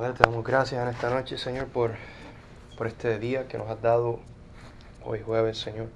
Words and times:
Padre, 0.00 0.14
te 0.14 0.24
damos 0.24 0.42
gracias 0.42 0.80
en 0.82 0.88
esta 0.88 1.10
noche, 1.10 1.36
Señor, 1.36 1.66
por, 1.66 1.90
por 2.78 2.86
este 2.86 3.18
día 3.18 3.46
que 3.48 3.58
nos 3.58 3.68
has 3.68 3.82
dado 3.82 4.18
hoy 5.04 5.20
jueves, 5.20 5.58
Señor. 5.58 5.88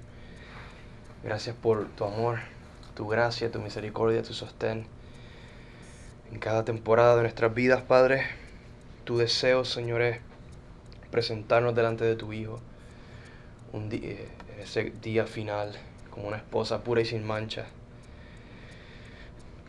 Gracias 1.23 1.55
por 1.55 1.87
tu 1.87 2.05
amor, 2.05 2.37
tu 2.93 3.07
gracia, 3.07 3.49
tu 3.49 3.57
misericordia, 3.57 4.21
tu 4.21 4.35
sostén. 4.35 4.85
En 6.31 6.37
cada 6.37 6.63
temporada 6.63 7.15
de 7.15 7.23
nuestras 7.23 7.55
vidas, 7.55 7.81
Padre, 7.81 8.27
tu 9.05 9.17
deseo, 9.17 9.65
Señor, 9.65 10.03
es 10.03 10.19
presentarnos 11.09 11.73
delante 11.73 12.05
de 12.05 12.15
tu 12.15 12.31
Hijo 12.31 12.59
un 13.73 13.89
día, 13.89 14.17
en 14.53 14.59
ese 14.61 14.93
día 15.01 15.25
final 15.25 15.71
como 16.11 16.27
una 16.27 16.37
esposa 16.37 16.83
pura 16.83 17.01
y 17.01 17.05
sin 17.05 17.25
mancha, 17.25 17.65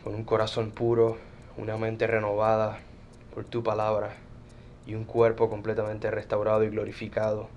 con 0.03 0.13
un 0.13 0.23
corazón 0.23 0.69
puro, 0.69 1.17
una 1.57 1.75
mente 1.77 2.05
renovada 2.05 2.77
por 3.33 3.43
tu 3.43 3.63
palabra 3.63 4.26
y 4.87 4.95
un 4.95 5.03
cuerpo 5.03 5.49
completamente 5.49 6.09
restaurado 6.09 6.63
y 6.63 6.69
glorificado, 6.69 7.49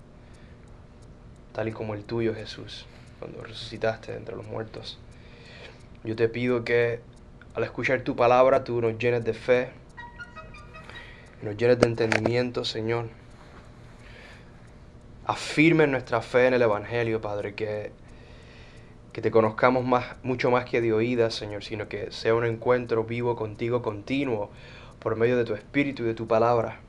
tal 1.55 1.69
y 1.69 1.73
como 1.73 1.95
el 1.95 2.03
tuyo, 2.03 2.35
Jesús, 2.35 2.87
cuando 3.21 3.43
resucitaste 3.43 4.17
entre 4.17 4.35
los 4.35 4.47
muertos. 4.47 4.99
Yo 6.03 6.17
te 6.17 6.29
pido 6.29 6.65
que 6.65 7.01
al 7.55 7.63
escuchar 7.63 8.03
tu 8.03 8.17
palabra 8.17 8.65
tú 8.65 8.81
nos 8.81 8.99
llenes 8.99 9.25
de 9.25 9.33
fe, 9.33 9.69
nos 11.43 11.57
llenes 11.57 11.79
de 11.79 11.87
entendimiento, 11.87 12.65
Señor. 12.65 13.09
Afirme 15.25 15.87
nuestra 15.87 16.23
fe 16.23 16.49
en 16.49 16.55
el 16.55 16.63
Evangelio, 16.63 17.21
Padre, 17.21 17.55
que, 17.55 17.93
que 19.13 19.23
te 19.23 19.31
conozcamos 19.31 19.85
más, 19.85 20.17
mucho 20.25 20.51
más 20.51 20.65
que 20.65 20.81
de 20.81 20.93
oídas, 20.93 21.35
Señor, 21.35 21.63
sino 21.63 21.89
que 21.89 22.11
sea 22.11 22.35
un 22.35 22.45
encuentro 22.45 23.05
vivo 23.05 23.37
contigo, 23.37 23.83
continuo, 23.83 24.51
por 24.99 25.15
medio 25.15 25.37
de 25.37 25.45
tu 25.45 25.55
Espíritu 25.55 26.03
y 26.03 26.07
de 26.07 26.15
tu 26.15 26.27
palabra. 26.27 26.81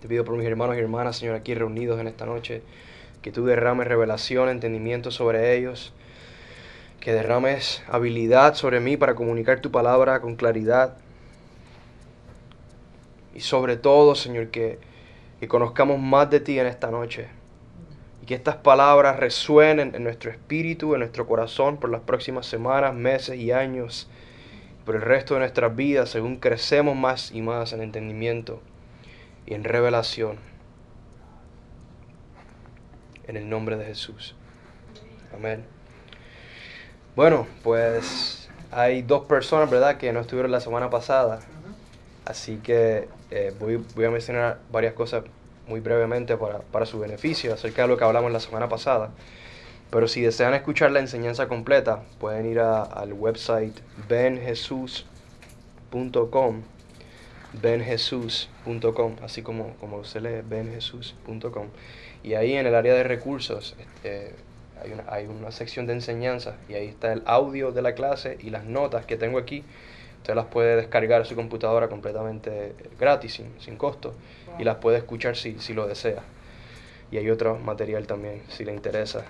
Te 0.00 0.06
pido 0.06 0.24
por 0.24 0.36
mis 0.36 0.46
hermanos 0.46 0.76
y 0.76 0.78
hermanas, 0.78 1.16
Señor, 1.16 1.34
aquí 1.34 1.54
reunidos 1.54 1.98
en 1.98 2.06
esta 2.06 2.24
noche, 2.24 2.62
que 3.20 3.32
tú 3.32 3.44
derrames 3.44 3.88
revelación, 3.88 4.48
entendimiento 4.48 5.10
sobre 5.10 5.56
ellos, 5.56 5.92
que 7.00 7.12
derrames 7.12 7.82
habilidad 7.88 8.54
sobre 8.54 8.78
mí 8.78 8.96
para 8.96 9.16
comunicar 9.16 9.60
tu 9.60 9.72
palabra 9.72 10.20
con 10.20 10.36
claridad. 10.36 10.98
Y 13.34 13.40
sobre 13.40 13.76
todo, 13.76 14.14
Señor, 14.14 14.50
que, 14.50 14.78
que 15.40 15.48
conozcamos 15.48 15.98
más 15.98 16.30
de 16.30 16.38
ti 16.38 16.60
en 16.60 16.68
esta 16.68 16.92
noche. 16.92 17.26
Y 18.22 18.26
que 18.26 18.36
estas 18.36 18.54
palabras 18.54 19.18
resuenen 19.18 19.96
en 19.96 20.04
nuestro 20.04 20.30
espíritu, 20.30 20.94
en 20.94 21.00
nuestro 21.00 21.26
corazón 21.26 21.78
por 21.78 21.90
las 21.90 22.02
próximas 22.02 22.46
semanas, 22.46 22.94
meses 22.94 23.36
y 23.36 23.50
años, 23.50 24.08
por 24.86 24.94
el 24.94 25.02
resto 25.02 25.34
de 25.34 25.40
nuestras 25.40 25.74
vidas, 25.74 26.08
según 26.08 26.36
crecemos 26.36 26.94
más 26.94 27.32
y 27.32 27.42
más 27.42 27.72
en 27.72 27.82
entendimiento 27.82 28.60
y 29.48 29.54
en 29.54 29.64
revelación. 29.64 30.36
En 33.26 33.36
el 33.36 33.48
nombre 33.48 33.76
de 33.76 33.86
Jesús. 33.86 34.34
Amén. 35.34 35.64
Bueno, 37.16 37.46
pues 37.62 38.50
hay 38.70 39.02
dos 39.02 39.24
personas, 39.24 39.70
¿verdad?, 39.70 39.96
que 39.96 40.12
no 40.12 40.20
estuvieron 40.20 40.52
la 40.52 40.60
semana 40.60 40.90
pasada. 40.90 41.40
Así 42.26 42.58
que 42.58 43.08
eh, 43.30 43.54
voy, 43.58 43.82
a 44.04 44.10
mencionar 44.10 44.58
varias 44.70 44.92
cosas 44.92 45.24
muy 45.66 45.80
brevemente 45.80 46.36
para, 46.36 46.58
para, 46.58 46.84
su 46.84 46.98
beneficio 46.98 47.54
acerca 47.54 47.82
de 47.82 47.88
lo 47.88 47.96
que 47.96 48.04
hablamos 48.04 48.30
la 48.32 48.40
semana 48.40 48.68
pasada. 48.68 49.10
Pero 49.90 50.08
si 50.08 50.20
desean 50.20 50.52
escuchar 50.52 50.90
la 50.90 51.00
enseñanza 51.00 51.48
completa, 51.48 52.02
pueden 52.18 52.44
ir 52.46 52.60
al 52.60 53.14
website 53.14 53.78
benjesus.com 54.08 55.04
benjesus.com, 57.52 59.16
así 59.22 59.42
como, 59.42 59.74
como 59.76 60.04
se 60.04 60.20
lee, 60.20 60.42
benjesus.com. 60.44 61.68
Y 62.22 62.34
ahí 62.34 62.54
en 62.54 62.66
el 62.66 62.74
área 62.74 62.94
de 62.94 63.04
recursos 63.04 63.76
este, 63.78 64.34
hay, 64.82 64.92
una, 64.92 65.04
hay 65.08 65.26
una 65.26 65.50
sección 65.50 65.86
de 65.86 65.94
enseñanza 65.94 66.56
y 66.68 66.74
ahí 66.74 66.86
está 66.86 67.12
el 67.12 67.22
audio 67.26 67.72
de 67.72 67.82
la 67.82 67.94
clase 67.94 68.38
y 68.40 68.50
las 68.50 68.64
notas 68.64 69.06
que 69.06 69.16
tengo 69.16 69.38
aquí. 69.38 69.64
Usted 70.18 70.34
las 70.34 70.46
puede 70.46 70.76
descargar 70.76 71.22
a 71.22 71.24
su 71.24 71.34
computadora 71.36 71.88
completamente 71.88 72.74
gratis, 72.98 73.34
sin, 73.34 73.58
sin 73.60 73.76
costo, 73.76 74.14
y 74.58 74.64
las 74.64 74.76
puede 74.76 74.98
escuchar 74.98 75.36
si, 75.36 75.58
si 75.58 75.72
lo 75.74 75.86
desea. 75.86 76.22
Y 77.10 77.16
hay 77.16 77.30
otro 77.30 77.58
material 77.58 78.06
también, 78.06 78.42
si 78.48 78.64
le 78.64 78.74
interesa 78.74 79.24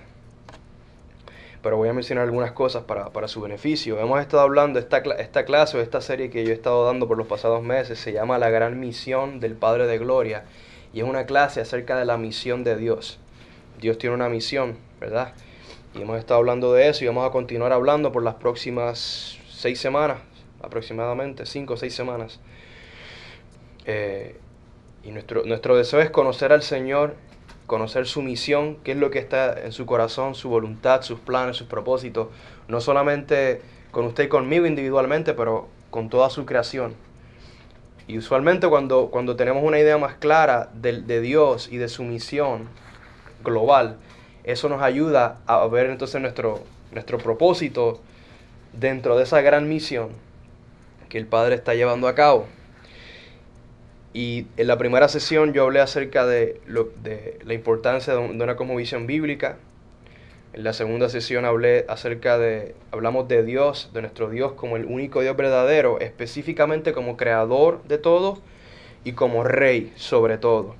pero 1.61 1.77
voy 1.77 1.89
a 1.89 1.93
mencionar 1.93 2.25
algunas 2.25 2.51
cosas 2.53 2.83
para, 2.83 3.09
para 3.09 3.27
su 3.27 3.41
beneficio. 3.41 3.99
Hemos 3.99 4.21
estado 4.21 4.43
hablando, 4.43 4.79
esta, 4.79 4.99
esta 4.99 5.45
clase 5.45 5.77
o 5.77 5.81
esta 5.81 6.01
serie 6.01 6.29
que 6.29 6.43
yo 6.43 6.51
he 6.51 6.53
estado 6.53 6.85
dando 6.85 7.07
por 7.07 7.17
los 7.17 7.27
pasados 7.27 7.61
meses 7.63 7.99
se 7.99 8.13
llama 8.13 8.37
La 8.37 8.49
Gran 8.49 8.79
Misión 8.79 9.39
del 9.39 9.53
Padre 9.53 9.87
de 9.87 9.97
Gloria 9.97 10.45
y 10.93 10.99
es 10.99 11.05
una 11.05 11.25
clase 11.25 11.61
acerca 11.61 11.97
de 11.97 12.05
la 12.05 12.17
misión 12.17 12.63
de 12.63 12.77
Dios. 12.77 13.19
Dios 13.79 13.97
tiene 13.97 14.15
una 14.15 14.29
misión, 14.29 14.77
¿verdad? 14.99 15.33
Y 15.93 16.01
hemos 16.01 16.17
estado 16.19 16.39
hablando 16.39 16.73
de 16.73 16.89
eso 16.89 17.03
y 17.03 17.07
vamos 17.07 17.27
a 17.27 17.31
continuar 17.31 17.73
hablando 17.73 18.11
por 18.11 18.23
las 18.23 18.35
próximas 18.35 19.37
seis 19.49 19.79
semanas, 19.79 20.19
aproximadamente, 20.61 21.45
cinco 21.45 21.73
o 21.73 21.77
seis 21.77 21.93
semanas. 21.93 22.39
Eh, 23.85 24.35
y 25.03 25.11
nuestro, 25.11 25.43
nuestro 25.45 25.75
deseo 25.75 25.99
es 26.01 26.09
conocer 26.09 26.51
al 26.51 26.61
Señor 26.61 27.15
conocer 27.69 28.07
su 28.07 28.21
misión, 28.21 28.77
qué 28.83 28.91
es 28.91 28.97
lo 28.97 29.11
que 29.11 29.19
está 29.19 29.57
en 29.63 29.71
su 29.71 29.85
corazón, 29.85 30.35
su 30.35 30.49
voluntad, 30.49 31.03
sus 31.03 31.19
planes, 31.19 31.55
sus 31.55 31.67
propósitos, 31.67 32.27
no 32.67 32.81
solamente 32.81 33.61
con 33.91 34.05
usted 34.05 34.25
y 34.25 34.27
conmigo 34.27 34.65
individualmente, 34.65 35.33
pero 35.33 35.69
con 35.89 36.09
toda 36.09 36.29
su 36.29 36.45
creación. 36.45 36.95
Y 38.07 38.17
usualmente 38.17 38.67
cuando, 38.67 39.09
cuando 39.11 39.35
tenemos 39.35 39.63
una 39.63 39.79
idea 39.79 39.97
más 39.97 40.15
clara 40.15 40.69
de, 40.73 41.01
de 41.01 41.21
Dios 41.21 41.69
y 41.71 41.77
de 41.77 41.87
su 41.87 42.03
misión 42.03 42.67
global, 43.43 43.97
eso 44.43 44.67
nos 44.67 44.81
ayuda 44.81 45.37
a 45.45 45.65
ver 45.67 45.91
entonces 45.91 46.19
nuestro, 46.19 46.63
nuestro 46.91 47.19
propósito 47.19 48.01
dentro 48.73 49.15
de 49.15 49.23
esa 49.23 49.41
gran 49.41 49.69
misión 49.69 50.09
que 51.07 51.19
el 51.19 51.27
Padre 51.27 51.55
está 51.55 51.75
llevando 51.75 52.07
a 52.07 52.15
cabo. 52.15 52.47
Y 54.13 54.47
en 54.57 54.67
la 54.67 54.77
primera 54.77 55.07
sesión 55.07 55.53
yo 55.53 55.63
hablé 55.63 55.81
acerca 55.81 56.25
de, 56.25 56.59
la 57.45 57.53
importancia 57.53 58.13
de, 58.13 58.19
una 58.19 58.55
cosmovisión 58.55 59.05
bíblica. 59.05 59.57
En 60.53 60.63
la 60.63 60.73
segunda 60.73 61.09
sesión 61.09 61.45
hablé 61.45 61.85
acerca 61.87 62.39
de, 62.39 62.73
hablamos 62.91 63.27
de 63.27 63.43
Dios, 63.43 63.91
de 63.93 64.01
nuestro 64.01 64.29
Dios 64.29 64.53
como 64.53 64.77
el 64.77 64.85
único 64.85 65.21
Dios 65.21 65.37
verdadero, 65.37 65.99
específicamente 65.99 66.91
como 66.91 67.17
creador 67.17 67.83
de 67.83 67.99
todo 67.99 68.41
y 69.03 69.11
como 69.11 69.43
rey 69.43 69.93
sobre 69.95 70.39
todo. 70.39 70.75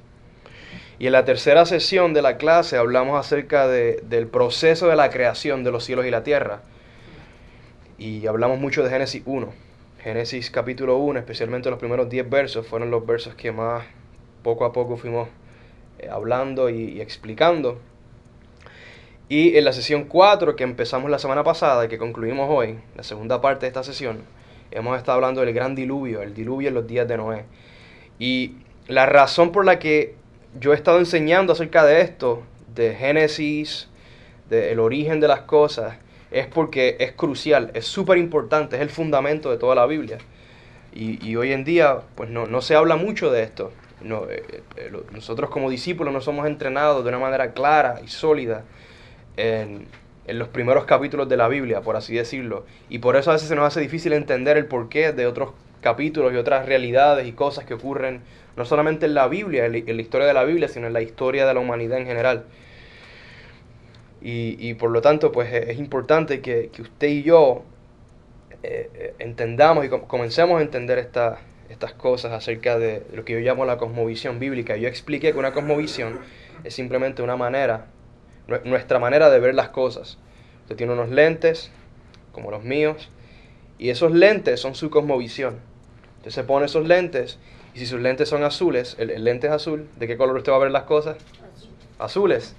Y 0.97 1.06
en 1.06 1.13
la 1.13 1.23
tercera 1.23 1.66
sesión 1.68 2.13
de 2.13 2.23
la 2.23 2.38
clase 2.38 2.78
hablamos 2.78 3.18
acerca 3.19 3.68
de, 3.68 4.03
del 4.09 4.28
proceso 4.28 4.88
de 4.88 4.95
la 4.95 5.12
creación 5.12 5.63
de 5.63 5.72
los 5.72 5.84
cielos 5.84 6.06
y 6.07 6.09
la 6.12 6.23
tierra. 6.23 6.62
Y 8.00 8.25
hablamos 8.25 8.59
mucho 8.59 8.84
de 8.84 8.89
Génesis 8.89 9.22
1. 9.25 9.69
Génesis 10.04 10.50
capítulo 10.50 10.96
1, 10.98 11.20
especialmente 11.20 11.70
los 11.70 11.78
primeros 11.78 12.08
10 12.08 12.30
versos, 12.30 12.66
fueron 12.66 12.90
los 12.90 13.06
versos 13.06 13.36
que 13.36 13.52
más 13.52 13.84
poco 14.44 14.64
a 14.64 14.72
poco 14.72 14.96
fuimos 14.96 15.28
eh, 15.98 16.08
hablando 16.10 16.70
y, 16.70 17.02
explicando. 17.02 17.80
Y 19.28 19.58
en 19.58 19.66
la 19.66 19.74
sesión 19.74 20.06
4 20.06 20.56
que 20.56 20.64
empezamos 20.64 21.12
la 21.12 21.20
semana 21.20 21.44
pasada 21.44 21.84
y 21.84 21.90
que 21.90 21.98
concluimos 21.98 22.50
hoy, 22.50 22.80
la 22.96 23.04
segunda 23.04 23.42
parte 23.42 23.66
de 23.66 23.68
esta 23.68 23.84
sesión, 23.84 24.24
hemos 24.72 24.98
estado 24.98 25.18
hablando 25.18 25.42
del 25.42 25.54
gran 25.54 25.76
diluvio, 25.76 26.22
el 26.22 26.34
diluvio 26.34 26.70
en 26.70 26.76
los 26.76 26.88
días 26.88 27.06
de 27.06 27.18
Noé. 27.18 27.44
Y 28.20 28.56
la 28.88 29.06
razón 29.06 29.52
por 29.52 29.66
la 29.66 29.80
que 29.80 30.16
yo 30.58 30.72
he 30.72 30.76
estado 30.76 31.00
enseñando 31.00 31.52
acerca 31.52 31.84
de 31.84 32.00
esto, 32.00 32.44
de 32.74 32.96
Génesis, 32.96 33.90
del 34.50 34.80
origen 34.80 35.20
de 35.20 35.28
las 35.28 35.42
cosas, 35.42 35.98
es 36.31 36.47
porque 36.47 36.97
es 37.00 37.13
crucial, 37.13 37.72
es 37.73 37.85
súper 37.85 38.17
importante, 38.17 38.75
es 38.75 38.81
el 38.81 38.90
fundamento 38.90 39.50
de 39.51 39.57
toda 39.57 39.75
la 39.75 39.85
Biblia. 39.85 40.17
Y, 40.91 41.35
hoy 41.35 41.53
en 41.53 41.63
día, 41.63 42.00
pues 42.16 42.29
no, 42.29 42.47
no, 42.47 42.62
se 42.62 42.75
habla 42.75 42.95
mucho 42.95 43.31
de 43.31 43.44
esto. 43.44 43.71
Eh, 44.04 44.63
eh, 44.77 44.92
nosotros 45.12 45.50
como 45.50 45.69
discípulos 45.69 46.13
no 46.13 46.19
somos 46.19 46.48
entrenados 46.48 47.04
de 47.04 47.09
una 47.09 47.19
manera 47.19 47.54
clara 47.54 48.01
y 48.04 48.07
sólida 48.07 48.63
en, 49.38 49.88
los 50.27 50.48
primeros 50.48 50.86
capítulos 50.86 51.27
de 51.30 51.38
la 51.38 51.48
Biblia, 51.48 51.81
por 51.81 51.95
así 51.95 52.15
decirlo. 52.15 52.65
Y 52.89 53.00
por 53.00 53.15
eso 53.15 53.30
a 53.30 53.33
veces 53.33 53.48
se 53.48 53.56
nos 53.56 53.65
hace 53.65 53.80
difícil 53.80 54.13
entender 54.13 54.57
el 54.57 54.65
porqué 54.65 55.12
de 55.12 55.25
otros 55.25 55.51
capítulos 55.81 56.33
y 56.33 56.36
otras 56.36 56.65
realidades 56.65 57.27
y 57.27 57.31
cosas 57.31 57.65
que 57.65 57.74
ocurren 57.74 58.21
no 58.56 58.65
solamente 58.65 59.06
en 59.06 59.13
la 59.13 59.27
Biblia, 59.27 59.65
en 59.65 59.71
la 59.71 60.01
historia 60.01 60.27
de 60.27 60.33
la 60.33 60.44
Biblia, 60.44 60.68
sino 60.68 60.88
en 60.88 60.94
la 60.94 61.01
historia 61.01 61.48
de 61.48 61.54
la 61.54 61.59
humanidad 61.59 61.98
en 61.98 62.06
general. 62.06 62.45
Y, 64.21 64.57
y, 64.60 64.74
por 64.74 64.92
lo 64.92 65.01
tanto, 65.01 65.31
pues 65.31 65.54
es 65.54 65.77
importante 65.80 66.42
que, 66.42 66.69
que 66.74 66.81
usted 66.81 67.07
y 67.07 67.24
yo 67.24 67.63
eh, 68.63 69.13
entendamos 69.19 69.86
y 69.86 69.89
com 69.89 70.01
comencemos 70.01 70.60
a 70.60 70.62
entender 70.62 71.00
esta, 71.00 71.39
estas 71.69 71.94
cosas 71.94 72.33
acerca 72.33 72.77
de 72.77 73.06
lo 73.13 73.24
que 73.24 73.33
yo 73.33 73.39
llamo 73.39 73.66
la 73.66 73.77
cosmovisión 73.77 74.39
bíblica. 74.39 74.75
Yo 74.75 74.88
expliqué 74.88 75.31
que 75.31 75.39
una 75.39 75.54
cosmovisión 75.54 76.19
es 76.63 76.74
simplemente 76.74 77.21
una 77.21 77.38
manera, 77.38 77.86
nuestra 78.66 79.00
manera 79.00 79.30
de 79.30 79.39
ver 79.39 79.56
las 79.56 79.69
cosas. 79.69 80.18
Usted 80.63 80.75
tiene 80.75 80.94
unos 80.94 81.10
lentes, 81.10 81.71
como 82.33 82.51
los 82.51 82.63
míos, 82.63 83.10
y 83.77 83.92
esos 83.92 84.12
lentes 84.12 84.60
son 84.60 84.75
su 84.75 84.89
cosmovisión. 84.89 85.60
Usted 86.18 86.31
se 86.31 86.44
pone 86.44 86.66
esos 86.66 86.86
lentes 86.86 87.39
y 87.74 87.80
si 87.80 87.86
sus 87.86 88.01
lentes 88.01 88.27
son 88.27 88.44
azules, 88.44 88.95
el, 89.00 89.24
lente 89.24 89.48
es 89.48 89.54
azul, 89.54 89.88
¿de 89.98 90.07
qué 90.07 90.18
color 90.18 90.36
usted 90.36 90.51
va 90.51 90.57
a 90.57 90.60
ver 90.60 90.71
las 90.71 90.83
cosas? 90.83 91.18
Azules. 91.98 92.56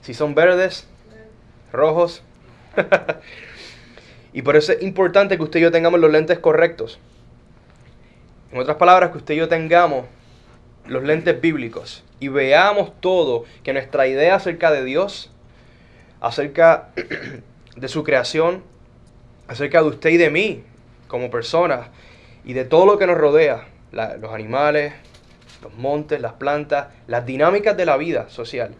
Si 0.00 0.14
son 0.14 0.34
verdes, 0.34 0.88
rojos. 1.74 2.22
y 4.32 4.42
por 4.42 4.56
eso 4.56 4.72
es 4.72 4.82
importante 4.82 5.36
que 5.36 5.42
usted 5.42 5.60
y 5.60 5.62
yo 5.62 5.70
tengamos 5.70 6.00
los 6.00 6.10
lentes 6.10 6.38
correctos. 6.38 6.98
En 8.52 8.58
otras 8.58 8.76
palabras, 8.76 9.10
que 9.10 9.18
usted 9.18 9.34
y 9.34 9.38
yo 9.38 9.48
tengamos 9.48 10.06
los 10.86 11.02
lentes 11.02 11.40
bíblicos 11.40 12.04
y 12.20 12.28
veamos 12.28 12.92
todo, 13.00 13.44
que 13.62 13.72
nuestra 13.72 14.06
idea 14.06 14.36
acerca 14.36 14.70
de 14.70 14.84
Dios, 14.84 15.30
acerca 16.20 16.88
de 17.76 17.88
su 17.88 18.04
creación, 18.04 18.62
acerca 19.48 19.82
de 19.82 19.88
usted 19.88 20.10
y 20.10 20.16
de 20.16 20.30
mí 20.30 20.64
como 21.08 21.30
personas 21.30 21.88
y 22.44 22.52
de 22.52 22.64
todo 22.64 22.86
lo 22.86 22.98
que 22.98 23.06
nos 23.06 23.18
rodea, 23.18 23.66
los 23.92 24.32
animales, 24.32 24.92
los 25.62 25.74
montes, 25.74 26.20
las 26.20 26.34
plantas, 26.34 26.88
las 27.06 27.26
dinámicas 27.26 27.76
de 27.76 27.86
la 27.86 27.96
vida 27.96 28.28
social, 28.28 28.74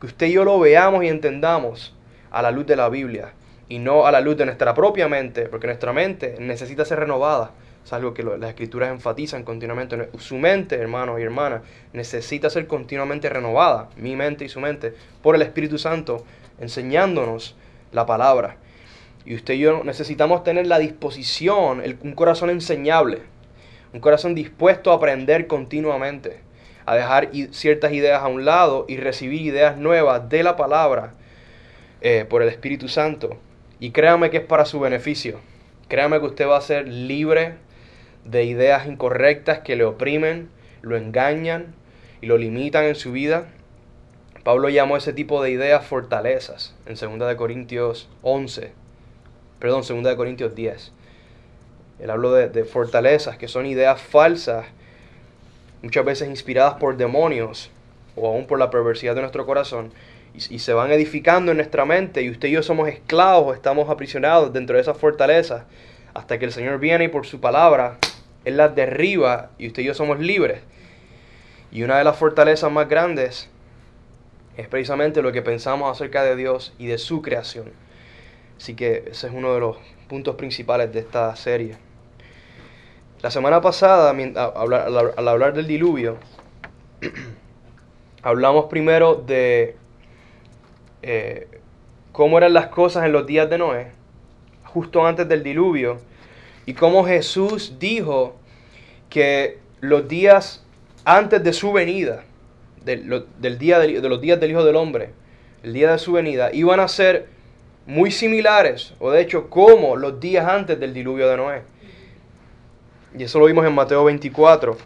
que 0.00 0.06
usted 0.06 0.26
y 0.26 0.32
yo 0.32 0.44
lo 0.44 0.58
veamos 0.58 1.04
y 1.04 1.08
entendamos 1.08 1.94
a 2.30 2.42
la 2.42 2.50
luz 2.50 2.66
de 2.66 2.76
la 2.76 2.88
Biblia 2.88 3.32
y 3.68 3.78
no 3.78 4.06
a 4.06 4.12
la 4.12 4.20
luz 4.20 4.36
de 4.36 4.46
nuestra 4.46 4.74
propia 4.74 5.08
mente, 5.08 5.46
porque 5.46 5.68
nuestra 5.68 5.92
mente 5.92 6.36
necesita 6.40 6.84
ser 6.84 6.98
renovada. 6.98 7.52
Es 7.84 7.92
algo 7.92 8.12
que 8.12 8.22
las 8.22 8.50
escrituras 8.50 8.90
enfatizan 8.90 9.44
continuamente. 9.44 10.10
Su 10.18 10.36
mente, 10.36 10.74
hermanos 10.74 11.18
y 11.18 11.22
hermanas, 11.22 11.62
necesita 11.92 12.50
ser 12.50 12.66
continuamente 12.66 13.28
renovada, 13.28 13.88
mi 13.96 14.16
mente 14.16 14.44
y 14.44 14.48
su 14.48 14.60
mente, 14.60 14.92
por 15.22 15.34
el 15.34 15.42
Espíritu 15.42 15.78
Santo, 15.78 16.24
enseñándonos 16.58 17.56
la 17.92 18.06
palabra. 18.06 18.56
Y 19.24 19.34
usted 19.34 19.54
y 19.54 19.60
yo 19.60 19.84
necesitamos 19.84 20.42
tener 20.44 20.66
la 20.66 20.78
disposición, 20.78 21.82
un 22.02 22.12
corazón 22.12 22.50
enseñable, 22.50 23.22
un 23.92 24.00
corazón 24.00 24.34
dispuesto 24.34 24.90
a 24.90 24.96
aprender 24.96 25.46
continuamente, 25.46 26.40
a 26.86 26.96
dejar 26.96 27.30
ciertas 27.52 27.92
ideas 27.92 28.22
a 28.22 28.28
un 28.28 28.44
lado 28.44 28.84
y 28.88 28.96
recibir 28.96 29.42
ideas 29.42 29.76
nuevas 29.76 30.28
de 30.28 30.42
la 30.42 30.56
palabra 30.56 31.14
eh, 32.00 32.26
por 32.28 32.42
el 32.42 32.48
Espíritu 32.48 32.88
Santo. 32.88 33.38
Y 33.78 33.90
créame 33.90 34.30
que 34.30 34.38
es 34.38 34.44
para 34.44 34.64
su 34.64 34.80
beneficio. 34.80 35.40
Créame 35.88 36.20
que 36.20 36.26
usted 36.26 36.46
va 36.46 36.58
a 36.58 36.62
ser 36.62 36.86
libre 36.88 37.54
de 38.24 38.44
ideas 38.44 38.86
incorrectas 38.86 39.60
que 39.60 39.76
le 39.76 39.84
oprimen, 39.84 40.50
lo 40.82 40.96
engañan 40.96 41.74
y 42.20 42.26
lo 42.26 42.38
limitan 42.38 42.84
en 42.84 42.94
su 42.94 43.12
vida. 43.12 43.48
Pablo 44.44 44.68
llamó 44.68 44.96
ese 44.96 45.12
tipo 45.12 45.42
de 45.42 45.50
ideas 45.50 45.84
fortalezas 45.84 46.74
en 46.86 46.94
2 46.94 47.34
Corintios 47.34 48.08
11, 48.22 48.72
perdón, 49.58 49.82
2 49.86 50.14
Corintios 50.14 50.54
10. 50.54 50.92
Él 51.98 52.10
habló 52.10 52.32
de, 52.32 52.64
fortalezas 52.64 53.36
que 53.36 53.48
son 53.48 53.66
ideas 53.66 54.00
falsas, 54.00 54.66
muchas 55.82 56.04
veces 56.04 56.28
inspiradas 56.28 56.74
por 56.74 56.96
demonios 56.96 57.70
o 58.16 58.28
aún 58.28 58.46
por 58.46 58.58
la 58.58 58.70
perversidad 58.70 59.14
de 59.14 59.20
nuestro 59.20 59.44
corazón, 59.44 59.92
y, 60.34 60.58
se 60.58 60.72
van 60.72 60.90
edificando 60.92 61.50
en 61.50 61.58
nuestra 61.58 61.84
mente, 61.84 62.22
y 62.22 62.30
usted 62.30 62.48
y 62.48 62.52
yo 62.52 62.62
somos 62.62 62.88
esclavos, 62.88 63.56
estamos 63.56 63.90
aprisionados 63.90 64.52
dentro 64.52 64.76
de 64.76 64.82
esas 64.82 64.96
fortalezas, 64.96 65.64
hasta 66.14 66.38
que 66.38 66.44
el 66.44 66.52
Señor 66.52 66.78
viene 66.78 67.04
y 67.04 67.08
por 67.08 67.26
su 67.26 67.40
palabra, 67.40 67.98
Él 68.44 68.56
las 68.56 68.74
derriba 68.74 69.50
y 69.58 69.66
usted 69.66 69.82
y 69.82 69.86
yo 69.86 69.94
somos 69.94 70.20
libres. 70.20 70.60
Y 71.72 71.82
una 71.82 71.98
de 71.98 72.04
las 72.04 72.16
fortalezas 72.16 72.70
más 72.70 72.88
grandes 72.88 73.48
es 74.56 74.68
precisamente 74.68 75.22
lo 75.22 75.32
que 75.32 75.42
pensamos 75.42 75.90
acerca 75.90 76.24
de 76.24 76.36
Dios 76.36 76.74
y 76.78 76.86
de 76.86 76.98
su 76.98 77.22
creación. 77.22 77.72
Así 78.56 78.74
que 78.74 79.04
ese 79.10 79.28
es 79.28 79.32
uno 79.32 79.54
de 79.54 79.60
los 79.60 79.76
puntos 80.08 80.36
principales 80.36 80.92
de 80.92 81.00
esta 81.00 81.34
serie. 81.36 81.76
La 83.22 83.30
semana 83.30 83.60
pasada, 83.60 84.10
al 84.10 85.28
hablar 85.28 85.54
del 85.54 85.66
diluvio, 85.66 86.16
hablamos 88.22 88.66
primero 88.66 89.14
de 89.14 89.76
eh, 91.02 91.48
cómo 92.12 92.38
eran 92.38 92.52
las 92.52 92.68
cosas 92.68 93.04
en 93.04 93.12
los 93.12 93.26
días 93.26 93.48
de 93.48 93.58
Noé, 93.58 93.88
justo 94.64 95.06
antes 95.06 95.28
del 95.28 95.42
diluvio, 95.42 95.98
y 96.66 96.74
cómo 96.74 97.04
Jesús 97.04 97.76
dijo 97.78 98.36
que 99.08 99.58
los 99.80 100.06
días 100.08 100.64
antes 101.04 101.42
de 101.42 101.52
su 101.52 101.72
venida, 101.72 102.24
del, 102.84 103.58
día 103.58 103.78
de, 103.78 104.00
los 104.00 104.20
días 104.20 104.40
del 104.40 104.50
Hijo 104.50 104.64
del 104.64 104.76
Hombre, 104.76 105.10
el 105.62 105.72
día 105.72 105.92
de 105.92 105.98
su 105.98 106.12
venida, 106.12 106.50
iban 106.52 106.80
a 106.80 106.88
ser 106.88 107.26
muy 107.86 108.10
similares, 108.10 108.94
o 108.98 109.10
de 109.10 109.20
hecho 109.20 109.50
como 109.50 109.96
los 109.96 110.20
días 110.20 110.46
antes 110.46 110.78
del 110.78 110.94
diluvio 110.94 111.28
de 111.28 111.36
Noé. 111.36 111.62
Y 113.18 113.24
eso 113.24 113.40
lo 113.40 113.46
vimos 113.46 113.66
en 113.66 113.74
Mateo 113.74 114.04
24, 114.04 114.76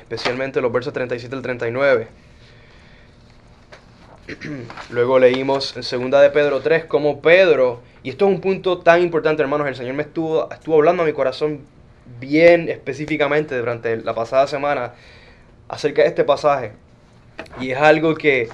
especialmente 0.00 0.60
los 0.60 0.72
versos 0.72 0.92
37 0.92 1.34
al 1.36 1.42
39. 1.42 2.08
Luego 4.90 5.18
leímos 5.18 5.74
en 5.76 6.10
2 6.10 6.20
de 6.22 6.30
Pedro 6.30 6.60
3 6.60 6.84
como 6.84 7.20
Pedro, 7.20 7.80
y 8.02 8.10
esto 8.10 8.26
es 8.26 8.34
un 8.34 8.40
punto 8.40 8.78
tan 8.78 9.02
importante 9.02 9.42
hermanos, 9.42 9.66
el 9.66 9.76
Señor 9.76 9.94
me 9.94 10.02
estuvo, 10.02 10.50
estuvo 10.52 10.76
hablando 10.76 11.02
a 11.02 11.06
mi 11.06 11.12
corazón 11.12 11.60
bien 12.20 12.68
específicamente 12.68 13.56
durante 13.56 13.96
la 13.96 14.14
pasada 14.14 14.46
semana 14.46 14.92
acerca 15.68 16.02
de 16.02 16.08
este 16.08 16.24
pasaje. 16.24 16.72
Y 17.60 17.70
es 17.70 17.78
algo 17.78 18.14
que 18.14 18.48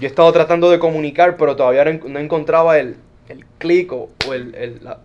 yo 0.00 0.06
he 0.06 0.10
estado 0.10 0.32
tratando 0.32 0.70
de 0.70 0.78
comunicar, 0.78 1.36
pero 1.36 1.56
todavía 1.56 1.84
no 1.84 2.18
encontraba 2.18 2.78
el, 2.78 2.96
el 3.28 3.44
clic 3.58 3.92
o, 3.92 4.10
el, 4.32 4.80
la, 4.82 4.98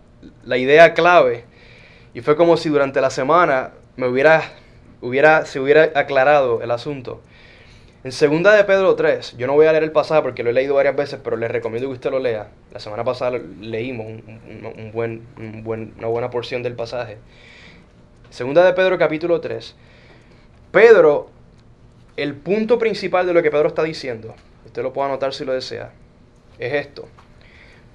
la, 0.44 0.56
idea 0.56 0.94
clave. 0.94 1.44
Y 2.14 2.20
fue 2.20 2.36
como 2.36 2.56
si 2.56 2.68
durante 2.68 3.00
la 3.00 3.10
semana 3.10 3.72
me 3.96 4.06
hubiera, 4.06 4.42
hubiera, 5.00 5.46
se 5.46 5.60
hubiera 5.60 5.90
aclarado 5.94 6.62
el 6.62 6.70
asunto. 6.70 7.20
En 8.06 8.12
segunda 8.12 8.54
de 8.54 8.62
Pedro 8.62 8.94
3, 8.94 9.36
yo 9.36 9.48
no 9.48 9.54
voy 9.54 9.66
a 9.66 9.72
leer 9.72 9.82
el 9.82 9.90
pasaje 9.90 10.22
porque 10.22 10.44
lo 10.44 10.50
he 10.50 10.52
leído 10.52 10.76
varias 10.76 10.94
veces, 10.94 11.18
pero 11.24 11.36
les 11.36 11.50
recomiendo 11.50 11.88
que 11.88 11.94
usted 11.94 12.12
lo 12.12 12.20
lea. 12.20 12.50
La 12.72 12.78
semana 12.78 13.02
pasada 13.02 13.40
leímos 13.60 14.06
un, 14.06 14.90
buen, 14.94 15.26
buen, 15.64 15.92
una 15.98 16.06
buena 16.06 16.30
porción 16.30 16.62
del 16.62 16.76
pasaje. 16.76 17.18
Segunda 18.30 18.64
de 18.64 18.74
Pedro 18.74 18.96
capítulo 18.96 19.40
3. 19.40 19.74
Pedro, 20.70 21.30
el 22.16 22.36
punto 22.36 22.78
principal 22.78 23.26
de 23.26 23.34
lo 23.34 23.42
que 23.42 23.50
Pedro 23.50 23.66
está 23.66 23.82
diciendo, 23.82 24.36
usted 24.64 24.84
lo 24.84 24.92
puede 24.92 25.08
anotar 25.08 25.34
si 25.34 25.44
lo 25.44 25.52
desea, 25.52 25.90
es 26.60 26.74
esto. 26.74 27.08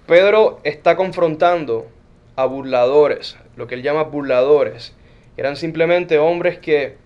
Pedro 0.08 0.60
está 0.66 0.98
confrontando 0.98 1.88
a 2.36 2.44
burladores, 2.48 3.38
lo 3.56 3.66
que 3.66 3.75
él 3.75 3.81
llama 3.81 4.04
burladores. 4.04 4.94
Eran 5.38 5.56
simplemente 5.56 6.19
hombres 6.19 6.60
que, 6.60 6.98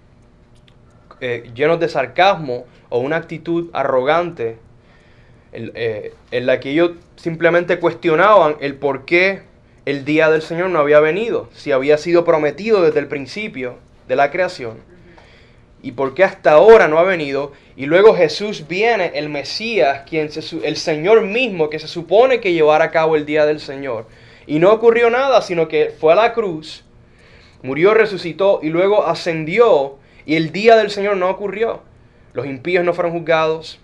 eh, 1.22 1.52
llenos 1.54 1.80
de 1.80 1.88
sarcasmo 1.88 2.66
o 2.96 3.00
una 3.00 3.18
actitud 3.18 3.70
arrogante, 3.74 4.56
eh, 5.52 6.14
en 6.32 6.46
la 6.46 6.62
que 6.62 6.72
ellos 6.72 6.92
simplemente 7.18 7.78
cuestionaban 7.78 8.56
el 8.62 8.76
por 8.76 9.04
qué 9.04 9.42
el 9.86 10.06
día 10.06 10.30
del 10.30 10.42
Señor 10.42 10.70
no 10.70 10.80
había 10.80 11.02
venido, 11.02 11.50
si 11.54 11.74
había 11.74 11.98
sido 11.98 12.24
prometido 12.24 12.82
desde 12.82 13.00
el 13.00 13.08
principio 13.08 13.76
de 14.08 14.16
la 14.16 14.32
creación. 14.32 14.78
¿Y 15.84 15.92
por 15.92 16.14
qué 16.14 16.24
hasta 16.24 16.52
ahora 16.52 16.88
no 16.88 16.98
ha 16.98 17.04
venido? 17.04 17.52
Y 17.76 17.86
luego 17.86 18.16
Jesús 18.16 18.66
viene, 18.70 19.12
el 19.16 19.28
Mesías, 19.28 20.04
quien 20.10 20.30
el 20.64 20.78
Señor 20.78 21.22
mismo 21.22 21.70
que 21.70 21.80
se 21.80 21.90
supone 21.90 22.40
que 22.40 22.54
llevara 22.54 22.86
a 22.86 22.92
cabo 22.92 23.18
el 23.18 23.26
día 23.26 23.46
del 23.46 23.60
Señor. 23.60 24.08
Y 24.48 24.60
no 24.60 24.72
ocurrió 24.72 25.10
nada, 25.10 25.42
sino 25.42 25.68
que 25.68 25.94
fue 26.00 26.14
a 26.14 26.16
la 26.16 26.32
cruz, 26.32 26.86
murió, 27.62 27.94
resucitó 27.94 28.62
y 28.64 28.70
luego 28.70 29.06
ascendió 29.06 29.98
y 30.26 30.38
el 30.38 30.54
día 30.54 30.78
del 30.78 30.92
Señor 30.92 31.18
no 31.18 31.30
ocurrió. 31.30 31.82
Los 32.36 32.46
impíos 32.48 32.84
no 32.84 32.94
fueron 32.94 33.14
juzgados, 33.14 33.80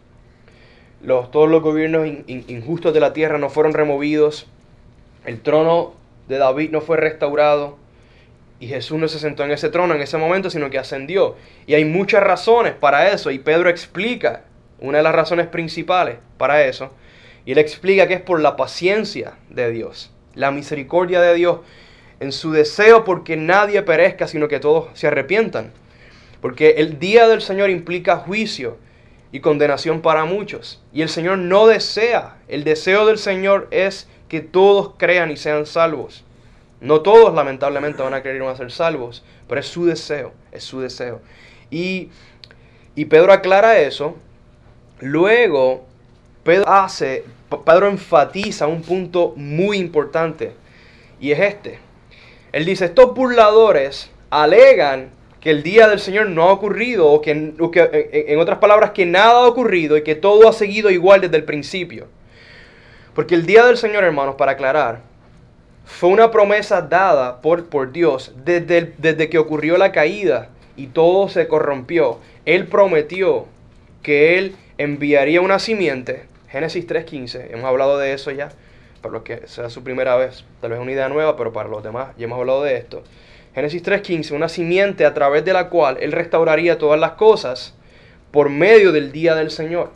los, 1.01 1.31
todos 1.31 1.50
los 1.50 1.63
gobiernos 1.63 2.05
injustos 2.27 2.93
de 2.93 3.00
la 3.00 3.13
tierra 3.13 3.38
no 3.38 3.50
fueron 3.50 3.72
removidos, 3.72 4.46
el 5.25 5.39
trono 5.39 5.93
de 6.27 6.38
David 6.38 6.70
no 6.72 6.81
fue 6.81 6.98
restaurado 6.98 7.77
y 8.60 8.67
Jesús 8.67 9.00
no 9.00 9.08
se 9.08 9.20
sentó 9.20 9.46
en 9.46 9.51
ese 9.51 9.70
trono 9.70 9.96
en 9.96 10.01
ese 10.01 10.17
momento, 10.17 10.50
sino 10.50 10.70
que 10.70 10.77
ascendió. 10.77 11.38
Y 11.65 11.75
hay 11.75 11.86
muchas 11.86 12.24
razones 12.24 12.74
para 12.74 13.13
eso 13.13 13.31
y 13.31 13.39
Pedro 13.39 13.70
explica 13.70 14.41
una 14.81 14.98
de 14.98 15.03
las 15.05 15.15
razones 15.15 15.48
principales 15.48 16.17
para 16.38 16.65
eso. 16.65 16.91
Y 17.46 17.53
él 17.53 17.58
explica 17.58 18.05
que 18.05 18.15
es 18.15 18.22
por 18.22 18.41
la 18.41 18.58
paciencia 18.58 19.38
de 19.50 19.72
Dios, 19.72 20.12
la 20.36 20.51
misericordia 20.51 21.22
de 21.22 21.36
Dios 21.36 21.60
en 22.20 22.34
su 22.34 22.51
deseo 22.51 23.05
porque 23.05 23.38
nadie 23.38 23.81
perezca, 23.81 24.27
sino 24.27 24.50
que 24.50 24.60
todos 24.60 24.89
se 24.93 25.08
arrepientan. 25.08 25.72
Porque 26.41 26.71
el 26.77 27.00
día 27.00 27.27
del 27.27 27.41
Señor 27.41 27.69
implica 27.69 28.17
juicio 28.17 28.77
y 29.31 29.39
condenación 29.39 30.01
para 30.01 30.25
muchos. 30.25 30.81
Y 30.91 31.01
el 31.01 31.10
Señor 31.10 31.38
no 31.38 31.67
desea, 31.67 32.38
el 32.48 32.63
deseo 32.63 33.05
del 33.05 33.17
Señor 33.17 33.67
es 33.71 34.07
que 34.27 34.41
todos 34.41 34.93
crean 34.98 35.31
y 35.31 35.38
sean 35.38 35.65
salvos. 35.65 36.24
No 36.79 37.01
todos 37.01 37.33
lamentablemente 37.36 38.01
van 38.01 38.13
a 38.15 38.21
creer 38.21 38.38
y 38.38 38.39
van 38.39 38.55
a 38.55 38.57
ser 38.57 38.71
salvos, 38.71 39.24
pero 39.48 39.62
es 39.62 39.67
su 39.67 39.86
deseo, 39.86 40.33
es 40.51 40.63
su 40.63 40.81
deseo. 40.81 41.21
Y, 41.69 42.10
y 42.95 43.05
Pedro 43.05 43.31
aclara 43.31 43.79
eso. 43.79 44.17
Luego, 45.00 45.86
Pedro 46.43 46.67
hace, 46.67 47.24
Pedro 47.65 47.88
enfatiza 47.88 48.67
un 48.67 48.81
punto 48.81 49.33
muy 49.36 49.77
importante 49.77 50.53
y 51.19 51.31
es 51.31 51.39
este. 51.39 51.79
Él 52.51 52.65
dice, 52.65 52.86
estos 52.86 53.13
burladores 53.13 54.10
alegan 54.29 55.12
que 55.41 55.50
el 55.50 55.63
día 55.63 55.88
del 55.88 56.00
Señor 56.00 56.29
no 56.29 56.43
ha 56.43 56.53
ocurrido, 56.53 57.07
o 57.07 57.19
que, 57.21 57.31
en 57.31 58.39
otras 58.39 58.60
palabras, 58.60 58.91
que 58.91 59.07
nada 59.07 59.43
ha 59.43 59.48
ocurrido 59.48 59.98
y 59.98 60.03
que 60.03 60.15
todo 60.15 60.48
ha 60.48 60.53
seguido 60.53 60.91
igual 60.91 61.21
desde 61.21 61.38
el 61.38 61.43
principio. 61.43 62.07
Porque 63.15 63.36
el 63.36 63.48
día 63.48 63.65
del 63.65 63.75
Señor, 63.75 64.03
hermanos, 64.03 64.36
para 64.36 64.53
aclarar, 64.53 65.01
fue 65.83 66.10
una 66.10 66.29
promesa 66.29 66.81
dada 66.81 67.41
por, 67.41 67.65
por 67.65 67.91
Dios 67.91 68.33
desde, 68.45 68.93
desde 68.98 69.29
que 69.29 69.39
ocurrió 69.39 69.77
la 69.77 69.91
caída 69.91 70.50
y 70.77 70.88
todo 70.88 71.27
se 71.27 71.48
corrompió. 71.48 72.19
Él 72.45 72.67
prometió 72.67 73.48
que 74.03 74.38
Él 74.38 74.55
enviaría 74.77 75.41
una 75.41 75.57
simiente. 75.57 76.27
Génesis 76.50 76.88
3.15, 76.88 77.48
hemos 77.51 77.65
hablado 77.65 77.98
de 77.98 78.13
eso 78.13 78.29
ya, 78.29 78.50
para 79.01 79.13
los 79.13 79.24
que 79.24 79.48
sea 79.48 79.69
su 79.69 79.83
primera 79.83 80.15
vez, 80.15 80.45
tal 80.60 80.71
vez 80.71 80.79
una 80.79 80.91
idea 80.91 81.10
nueva, 81.10 81.36
pero 81.36 81.51
para 81.51 81.67
los 81.67 81.83
demás 81.83 82.10
ya 82.17 82.25
hemos 82.25 82.39
hablado 82.39 82.63
de 82.63 82.77
esto. 82.77 83.03
Génesis 83.53 83.84
3.15, 83.84 84.31
una 84.31 84.48
simiente 84.48 85.05
a 85.05 85.13
través 85.13 85.43
de 85.43 85.53
la 85.53 85.70
cual 85.70 85.98
Él 86.00 86.12
restauraría 86.12 86.77
todas 86.77 87.00
las 87.00 87.12
cosas 87.12 87.74
por 88.31 88.50
medio 88.50 88.91
del 88.91 89.12
día 89.12 89.36
del 89.36 89.51
Señor. 89.51 89.91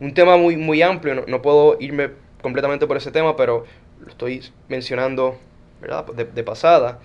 Un 0.00 0.14
tema 0.14 0.36
muy, 0.36 0.56
muy 0.56 0.82
amplio, 0.82 1.24
no, 1.26 1.42
puedo 1.42 1.76
irme 1.80 2.10
completamente 2.42 2.86
por 2.86 2.96
ese 2.96 3.10
tema, 3.10 3.36
pero 3.36 3.64
lo 4.00 4.08
estoy 4.08 4.42
mencionando 4.68 5.38
¿verdad? 5.80 6.06
De, 6.06 6.42
pasada. 6.42 6.98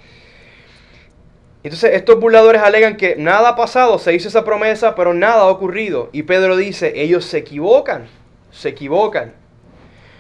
Entonces 1.63 1.91
estos 1.93 2.19
burladores 2.19 2.61
alegan 2.61 2.97
que 2.97 3.15
nada 3.17 3.49
ha 3.49 3.55
pasado, 3.55 3.99
se 3.99 4.13
hizo 4.13 4.29
esa 4.29 4.43
promesa, 4.43 4.95
pero 4.95 5.13
nada 5.13 5.41
ha 5.41 5.47
ocurrido. 5.47 6.09
Y 6.11 6.23
Pedro 6.23 6.55
dice, 6.57 6.93
ellos 6.95 7.25
se 7.25 7.39
equivocan, 7.39 8.07
se 8.49 8.69
equivocan. 8.69 9.33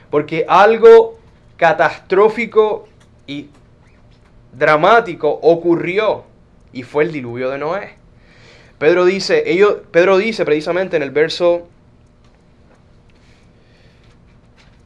Porque 0.09 0.45
algo 0.47 1.17
catastrófico 1.57 2.87
y 3.25 3.49
dramático 4.53 5.29
ocurrió 5.41 6.25
y 6.73 6.83
fue 6.83 7.03
el 7.03 7.11
diluvio 7.11 7.49
de 7.49 7.57
Noé. 7.57 7.89
Pedro 8.77 9.05
dice, 9.05 9.43
ellos, 9.45 9.77
Pedro 9.91 10.17
dice 10.17 10.43
precisamente 10.43 10.97
en 10.97 11.03
el 11.03 11.11
verso 11.11 11.67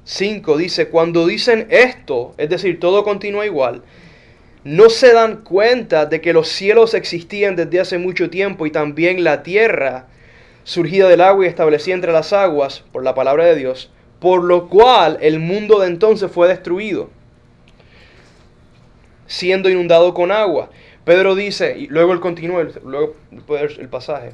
5, 0.04 0.58
dice, 0.58 0.90
cuando 0.90 1.26
dicen 1.26 1.68
esto, 1.70 2.36
es 2.38 2.50
decir, 2.50 2.80
todo 2.80 3.04
continúa 3.04 3.46
igual, 3.46 3.84
no 4.64 4.90
se 4.90 5.14
dan 5.14 5.44
cuenta 5.44 6.06
de 6.06 6.22
que 6.22 6.34
los 6.34 6.50
cielos 6.50 6.94
existían 6.94 7.56
desde 7.56 7.80
hace 7.80 7.98
mucho 7.98 8.30
tiempo 8.30 8.66
y 8.66 8.72
también 8.72 9.24
la 9.24 9.44
tierra 9.44 10.08
surgida 10.64 11.08
del 11.08 11.22
agua 11.22 11.46
y 11.46 11.48
establecida 11.48 11.96
entre 11.96 12.12
las 12.12 12.34
aguas 12.34 12.84
por 12.92 13.04
la 13.04 13.16
palabra 13.16 13.46
de 13.46 13.56
Dios, 13.56 13.92
por 14.20 14.44
lo 14.44 14.68
cual 14.68 15.20
el 15.22 15.40
mundo 15.40 15.80
de 15.80 15.88
entonces 15.88 16.32
fue 16.32 16.48
destruido 16.48 17.10
siendo 19.28 19.70
inundado 19.70 20.14
con 20.14 20.32
agua. 20.32 20.70
Pedro 21.04 21.36
dice, 21.36 21.76
y 21.78 21.88
luego 21.88 22.14
él 22.14 22.20
continúa, 22.20 22.68
luego 22.84 23.16
el 23.80 23.90
pasaje. 23.90 24.32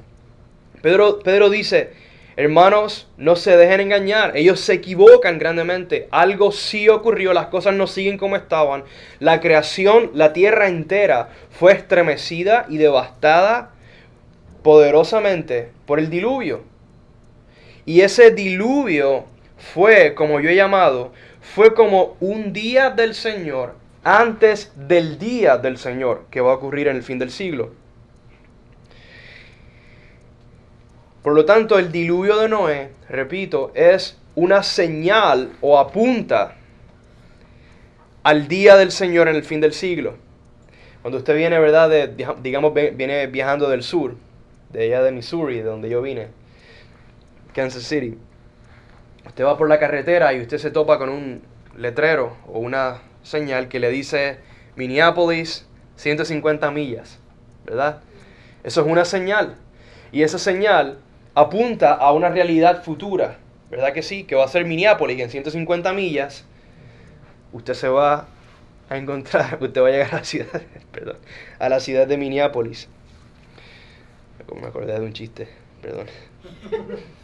Pedro, 0.82 1.20
Pedro 1.20 1.50
dice, 1.50 1.92
hermanos, 2.38 3.10
no 3.18 3.36
se 3.36 3.58
dejen 3.58 3.82
engañar, 3.82 4.36
ellos 4.38 4.60
se 4.62 4.74
equivocan 4.74 5.38
grandemente, 5.38 6.08
algo 6.12 6.52
sí 6.52 6.90
ocurrió, 6.90 7.34
las 7.34 7.48
cosas 7.48 7.76
no 7.76 7.88
siguen 7.88 8.18
como 8.18 8.36
estaban, 8.36 8.84
la 9.20 9.42
creación, 9.42 10.12
la 10.14 10.34
tierra 10.34 10.68
entera 10.68 11.30
fue 11.52 11.74
estremecida 11.74 12.66
y 12.70 12.78
devastada 12.78 13.72
poderosamente 14.64 15.72
por 15.86 16.00
el 16.00 16.10
diluvio. 16.10 16.64
Y 17.86 18.02
ese 18.02 18.32
diluvio 18.32 19.26
fue, 19.58 20.14
como 20.14 20.40
yo 20.40 20.50
he 20.50 20.56
llamado, 20.56 21.12
fue 21.42 21.74
como 21.74 22.16
un 22.20 22.54
día 22.54 22.92
del 22.92 23.14
Señor 23.14 23.81
antes 24.04 24.72
del 24.76 25.20
día 25.20 25.58
del 25.58 25.78
Señor 25.78 26.26
que 26.32 26.42
va 26.42 26.52
a 26.52 26.56
ocurrir 26.56 26.88
en 26.88 26.96
el 26.96 27.04
fin 27.04 27.20
del 27.20 27.32
siglo. 27.32 27.72
Por 31.22 31.34
lo 31.34 31.46
tanto, 31.46 31.78
el 31.78 31.92
diluvio 31.92 32.38
de 32.38 32.50
Noé, 32.50 32.90
repito, 33.08 33.72
es 33.76 34.18
una 34.34 34.64
señal 34.64 35.52
o 35.62 35.78
apunta 35.78 36.56
al 38.24 38.48
día 38.48 38.76
del 38.76 38.92
Señor 38.92 39.28
en 39.28 39.36
el 39.36 39.44
fin 39.44 39.62
del 39.62 39.74
siglo. 39.74 40.16
Cuando 41.02 41.20
usted 41.20 41.36
viene, 41.36 41.60
¿verdad? 41.60 41.90
De, 41.90 42.08
digamos, 42.42 42.74
viene 42.74 43.28
viajando 43.28 43.70
del 43.70 43.84
sur, 43.84 44.16
de 44.72 44.86
allá 44.86 45.04
de 45.04 45.12
Missouri, 45.12 45.58
de 45.58 45.64
donde 45.64 45.90
yo 45.90 46.02
vine, 46.02 46.28
Kansas 47.54 47.84
City. 47.84 48.18
Usted 49.26 49.44
va 49.44 49.58
por 49.58 49.70
la 49.70 49.80
carretera 49.80 50.34
y 50.34 50.42
usted 50.42 50.58
se 50.58 50.72
topa 50.72 50.98
con 50.98 51.10
un 51.10 51.42
letrero 51.78 52.38
o 52.48 52.60
una 52.60 53.00
señal 53.24 53.68
que 53.68 53.80
le 53.80 53.90
dice 53.90 54.40
Minneapolis 54.76 55.66
150 55.96 56.72
millas, 56.72 57.20
¿verdad? 57.66 58.02
Eso 58.64 58.82
es 58.82 58.88
una 58.88 59.06
señal. 59.06 59.56
Y 60.12 60.24
esa 60.24 60.40
señal 60.40 61.00
apunta 61.36 61.94
a 61.94 62.12
una 62.12 62.30
realidad 62.30 62.84
futura, 62.84 63.38
¿verdad 63.70 63.94
que 63.94 64.02
sí? 64.02 64.24
Que 64.24 64.36
va 64.36 64.46
a 64.46 64.48
ser 64.48 64.66
Minneapolis 64.66 65.20
en 65.20 65.30
150 65.30 65.94
millas. 65.94 66.46
Usted 67.54 67.74
se 67.74 67.88
va 67.88 68.28
a 68.90 68.98
encontrar, 68.98 69.58
usted 69.62 69.82
va 69.82 69.88
a 69.88 69.92
llegar 69.92 70.14
a 70.14 70.18
la 70.18 70.24
ciudad, 70.24 70.62
perdón, 70.92 71.18
a 71.60 71.70
la 71.70 71.80
ciudad 71.80 72.08
de 72.08 72.18
Minneapolis. 72.18 72.90
Me 74.60 74.68
acordé 74.68 75.00
de 75.00 75.06
un 75.06 75.14
chiste, 75.14 75.48
perdón. 75.82 76.08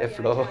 es 0.00 0.12
flojo. 0.12 0.48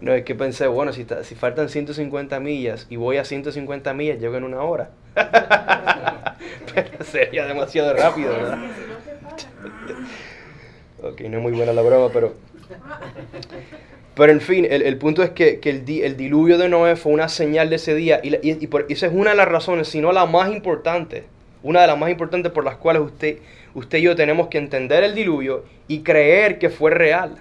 No, 0.00 0.14
es 0.14 0.24
que 0.24 0.34
pensé, 0.34 0.66
bueno, 0.66 0.92
si, 0.92 1.06
si 1.22 1.34
faltan 1.34 1.68
150 1.68 2.40
millas 2.40 2.86
y 2.88 2.96
voy 2.96 3.18
a 3.18 3.24
150 3.24 3.92
millas, 3.92 4.18
llego 4.18 4.36
en 4.36 4.44
una 4.44 4.62
hora. 4.62 4.90
pero 6.74 7.04
sería 7.04 7.46
demasiado 7.46 7.94
rápido, 7.94 8.32
¿verdad? 8.32 8.58
ok, 11.02 11.20
no 11.22 11.36
es 11.36 11.42
muy 11.42 11.52
buena 11.52 11.72
la 11.72 11.82
broma, 11.82 12.08
pero... 12.12 12.34
Pero 14.14 14.32
en 14.32 14.40
fin, 14.40 14.66
el, 14.68 14.98
punto 14.98 15.22
es 15.22 15.30
que, 15.30 15.60
el, 15.62 16.16
diluvio 16.16 16.58
de 16.58 16.68
Noé 16.68 16.96
fue 16.96 17.12
una 17.12 17.28
señal 17.28 17.70
de 17.70 17.76
ese 17.76 17.94
día 17.94 18.20
y, 18.22 18.36
y, 18.42 18.66
por, 18.66 18.86
esa 18.88 19.06
es 19.06 19.12
una 19.14 19.30
de 19.30 19.36
las 19.36 19.48
razones, 19.48 19.88
si 19.88 20.00
no 20.00 20.12
la 20.12 20.26
más 20.26 20.50
importante, 20.50 21.24
una 21.62 21.82
de 21.82 21.86
las 21.86 21.98
más 21.98 22.10
importantes 22.10 22.52
por 22.52 22.64
las 22.64 22.76
cuales 22.76 23.02
usted, 23.02 23.38
usted 23.74 23.98
y 23.98 24.02
yo 24.02 24.16
tenemos 24.16 24.48
que 24.48 24.58
entender 24.58 25.04
el 25.04 25.14
diluvio 25.14 25.64
y 25.88 26.00
creer 26.00 26.58
que 26.58 26.70
fue 26.70 26.90
real 26.90 27.40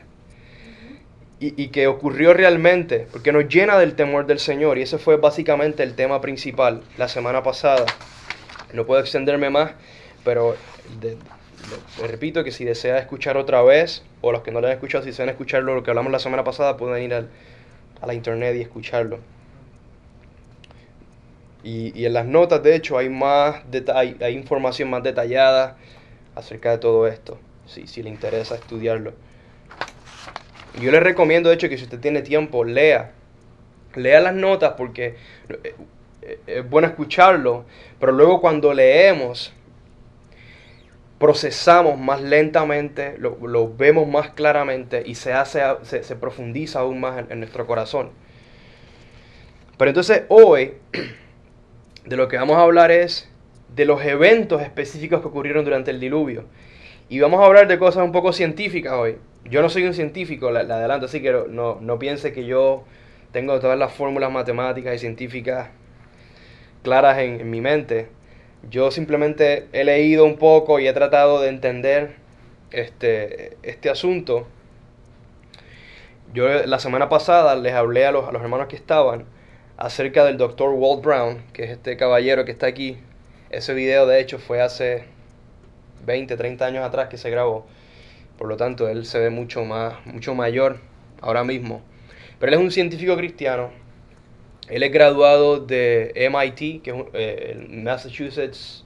y, 1.41 1.69
que 1.69 1.87
ocurrió 1.87 2.33
realmente, 2.33 3.07
porque 3.11 3.31
nos 3.31 3.47
llena 3.47 3.77
del 3.77 3.95
temor 3.95 4.25
del 4.25 4.39
Señor. 4.39 4.77
Y 4.77 4.81
ese 4.81 4.97
fue 4.97 5.15
básicamente 5.15 5.83
el 5.83 5.95
tema 5.95 6.19
principal 6.19 6.81
la 6.97 7.07
semana 7.07 7.43
pasada. 7.43 7.85
No 8.73 8.85
puedo 8.85 8.99
extenderme 8.99 9.49
más, 9.49 9.71
pero 10.25 10.55
repito 12.01 12.43
que 12.43 12.51
si 12.51 12.65
desea 12.65 12.97
escuchar 12.97 13.37
otra 13.37 13.61
vez, 13.61 14.03
o 14.21 14.33
los 14.33 14.41
que 14.41 14.51
no 14.51 14.59
lo 14.59 14.67
han 14.67 14.73
escuchado, 14.73 15.03
si 15.03 15.11
desean 15.11 15.29
escucharlo, 15.29 15.75
lo 15.75 15.83
que 15.83 15.91
hablamos 15.91 16.11
la 16.11 16.19
semana 16.19 16.43
pasada, 16.43 16.75
pueden 16.75 17.03
ir 17.03 17.13
a 17.13 18.05
la 18.05 18.13
internet 18.13 18.55
y 18.57 18.61
escucharlo. 18.61 19.19
Y, 21.63 22.05
en 22.05 22.13
las 22.13 22.25
notas, 22.25 22.63
de 22.63 22.75
hecho, 22.75 22.97
hay 22.97 23.09
más 23.09 23.63
hay, 23.93 24.17
hay 24.21 24.33
información 24.33 24.89
más 24.89 25.03
detallada 25.03 25.77
acerca 26.35 26.71
de 26.71 26.77
todo 26.77 27.07
esto, 27.07 27.37
si, 27.65 27.87
si 27.87 28.03
le 28.03 28.09
interesa 28.09 28.55
estudiarlo. 28.55 29.13
Yo 30.81 30.91
le 30.91 30.99
recomiendo, 30.99 31.49
de 31.49 31.55
hecho, 31.55 31.69
que 31.69 31.77
si 31.77 31.83
usted 31.83 31.99
tiene 31.99 32.21
tiempo, 32.21 32.63
lea. 32.63 33.11
Lea 33.95 34.19
las 34.19 34.35
notas 34.35 34.73
porque 34.77 35.15
eh, 35.63 35.75
es 36.45 36.69
bueno 36.69 36.87
escucharlo, 36.87 37.65
pero 37.99 38.11
luego 38.11 38.39
cuando 38.39 38.73
leemos, 38.73 39.53
procesamos 41.19 41.99
más 41.99 42.21
lentamente, 42.21 43.15
lo, 43.17 43.75
vemos 43.75 44.07
más 44.07 44.29
claramente 44.29 45.03
y 45.05 45.15
se, 45.15 45.33
hace, 45.33 45.61
se, 45.83 46.15
profundiza 46.15 46.79
aún 46.79 46.99
más 47.01 47.25
en, 47.29 47.39
nuestro 47.39 47.67
corazón. 47.67 48.11
Pero 49.77 49.89
entonces 49.89 50.23
hoy 50.29 50.73
de 52.05 52.15
lo 52.15 52.27
que 52.27 52.37
vamos 52.37 52.57
a 52.57 52.61
hablar 52.61 52.91
es 52.91 53.29
de 53.75 53.85
los 53.85 54.03
eventos 54.03 54.61
específicos 54.61 55.21
que 55.21 55.27
ocurrieron 55.27 55.65
durante 55.65 55.91
el 55.91 55.99
diluvio. 55.99 56.45
Y 57.09 57.19
vamos 57.19 57.41
a 57.41 57.45
hablar 57.45 57.67
de 57.67 57.77
cosas 57.77 58.03
un 58.03 58.11
poco 58.11 58.31
científicas 58.31 58.93
hoy. 58.93 59.17
Yo 59.45 59.61
no 59.61 59.69
soy 59.69 59.83
un 59.83 59.93
científico, 59.93 60.51
la, 60.51 60.61
adelanto, 60.61 61.05
así 61.05 61.21
que 61.21 61.31
no, 61.49 61.79
no 61.81 61.99
piense 61.99 62.33
que 62.33 62.45
yo 62.45 62.83
tengo 63.31 63.59
todas 63.59 63.77
las 63.77 63.93
fórmulas 63.93 64.31
matemáticas 64.31 64.95
y 64.95 64.99
científicas 64.99 65.69
claras 66.83 67.19
en, 67.19 67.49
mi 67.49 67.61
mente. 67.61 68.09
Yo 68.69 68.91
simplemente 68.91 69.67
he 69.71 69.83
leído 69.83 70.25
un 70.25 70.37
poco 70.37 70.79
y 70.79 70.87
he 70.87 70.93
tratado 70.93 71.41
de 71.41 71.49
entender 71.49 72.15
este, 72.71 73.57
este 73.63 73.89
asunto. 73.89 74.47
Yo 76.33 76.47
la 76.47 76.79
semana 76.79 77.09
pasada 77.09 77.55
les 77.55 77.73
hablé 77.73 78.05
a 78.05 78.11
los, 78.11 78.27
a 78.27 78.31
los 78.31 78.41
hermanos 78.41 78.67
que 78.67 78.75
estaban 78.75 79.25
acerca 79.77 80.25
del 80.25 80.37
doctor 80.37 80.71
Walt 80.71 81.03
Brown, 81.03 81.41
que 81.53 81.63
es 81.63 81.71
este 81.71 81.97
caballero 81.97 82.45
que 82.45 82.51
está 82.51 82.67
aquí. 82.67 82.97
Ese 83.49 83.73
video 83.73 84.05
de 84.05 84.19
hecho 84.19 84.37
fue 84.37 84.61
hace 84.61 85.05
20, 86.05 86.35
30 86.35 86.65
años 86.65 86.85
atrás 86.85 87.07
que 87.07 87.17
se 87.17 87.29
grabó. 87.29 87.65
Por 88.39 88.47
lo 88.47 88.55
tanto, 88.55 88.87
él 88.87 89.05
se 89.05 89.19
ve 89.19 89.29
mucho 89.29 89.65
más, 89.65 90.05
mucho 90.05 90.33
mayor 90.33 90.77
ahora 91.19 91.43
mismo. 91.43 91.81
Pero 92.39 92.53
él 92.53 92.59
es 92.59 92.63
un 92.63 92.71
científico 92.71 93.17
cristiano. 93.17 93.69
Él 94.69 94.81
es 94.81 94.93
graduado 94.93 95.59
de 95.59 96.13
MIT, 96.15 96.81
que 96.81 96.91
es 96.91 96.95
eh, 97.13 97.51
el 97.51 97.83
Massachusetts 97.83 98.85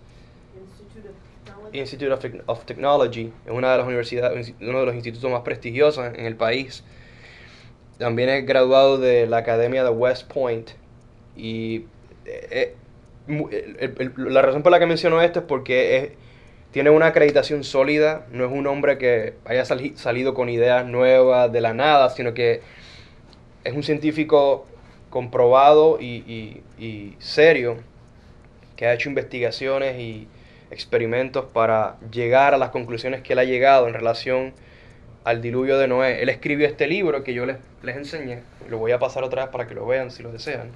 Institute 1.72 2.12
of, 2.48 2.66
Technology, 2.66 3.32
es 3.46 3.52
una 3.52 3.72
de 3.72 3.78
las 3.78 3.86
universidades, 3.86 4.54
uno 4.60 4.80
de 4.80 4.86
los 4.88 4.96
institutos 4.96 5.30
más 5.30 5.42
prestigiosos 5.42 6.04
en 6.06 6.26
el 6.26 6.36
país. 6.36 6.84
También 8.00 8.30
es 8.30 8.48
graduado 8.48 8.98
de 8.98 9.28
la 9.28 9.38
Academia 9.38 9.84
de 9.84 9.92
West 9.92 10.32
Point. 10.34 10.72
Y 11.36 11.86
eh, 12.26 12.76
eh, 13.28 14.12
la 14.18 14.42
razón 14.42 14.64
por 14.64 14.72
la 14.72 14.80
que 14.80 14.88
menciono 14.88 15.22
esto 15.22 15.42
es 15.42 15.46
porque 15.46 16.16
tiene 16.74 16.90
una 16.90 17.06
acreditación 17.06 17.64
sólida, 17.64 18.26
no 18.32 18.44
es 18.46 18.52
un 18.52 18.66
hombre 18.66 18.98
que 18.98 19.36
haya 19.46 19.64
salido 19.64 20.34
con 20.34 20.50
ideas 20.50 20.84
nuevas 20.88 21.52
de 21.52 21.62
la 21.62 21.76
nada, 21.76 22.10
sino 22.10 22.34
que 22.34 22.62
es 23.64 23.74
un 23.76 23.84
científico 23.84 24.66
comprobado 25.12 26.00
y, 26.02 26.64
serio 27.20 27.78
que 28.76 28.88
ha 28.88 28.94
hecho 28.96 29.08
investigaciones 29.08 30.00
y 30.00 30.28
experimentos 30.72 31.46
para 31.46 31.98
llegar 32.12 32.56
a 32.56 32.58
las 32.58 32.72
conclusiones 32.72 33.22
que 33.22 33.34
él 33.34 33.40
ha 33.40 33.44
llegado 33.44 33.88
en 33.88 33.94
relación 33.94 34.54
al 35.26 35.44
diluvio 35.44 35.78
de 35.78 35.88
Noé. 35.88 36.24
Él 36.24 36.30
escribió 36.30 36.66
este 36.66 36.88
libro 36.88 37.24
que 37.24 37.36
yo 37.36 37.46
les 37.46 37.96
enseñé, 37.96 38.40
lo 38.68 38.80
voy 38.80 38.94
a 38.94 38.98
pasar 38.98 39.24
otra 39.24 39.44
vez 39.44 39.52
para 39.52 39.68
que 39.68 39.76
lo 39.76 39.86
vean 39.86 40.10
si 40.10 40.24
lo 40.24 40.32
desean. 40.32 40.72